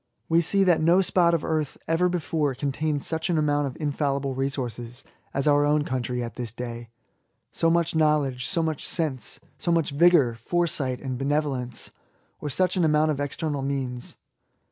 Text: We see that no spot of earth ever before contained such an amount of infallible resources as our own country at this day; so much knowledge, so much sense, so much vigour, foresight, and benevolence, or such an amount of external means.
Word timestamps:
We 0.27 0.41
see 0.41 0.63
that 0.63 0.81
no 0.81 1.03
spot 1.03 1.35
of 1.35 1.43
earth 1.45 1.77
ever 1.87 2.09
before 2.09 2.55
contained 2.55 3.03
such 3.03 3.29
an 3.29 3.37
amount 3.37 3.67
of 3.67 3.79
infallible 3.79 4.33
resources 4.33 5.03
as 5.31 5.47
our 5.47 5.63
own 5.63 5.83
country 5.83 6.23
at 6.23 6.37
this 6.37 6.51
day; 6.51 6.89
so 7.51 7.69
much 7.69 7.93
knowledge, 7.95 8.47
so 8.47 8.63
much 8.63 8.83
sense, 8.83 9.39
so 9.59 9.71
much 9.71 9.91
vigour, 9.91 10.33
foresight, 10.33 10.99
and 11.01 11.19
benevolence, 11.19 11.91
or 12.39 12.49
such 12.49 12.75
an 12.75 12.83
amount 12.83 13.11
of 13.11 13.19
external 13.19 13.61
means. 13.61 14.17